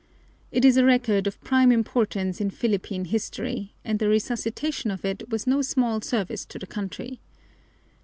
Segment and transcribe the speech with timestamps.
[0.51, 5.29] It is a record of prime importance in Philippine history, and the resuscitation of it
[5.29, 7.19] was no small service to the country.